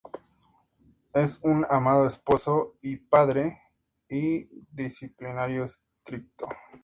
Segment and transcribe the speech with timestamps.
[1.13, 3.61] Es un amado esposo y padre,
[4.09, 6.47] y un disciplinario estricto.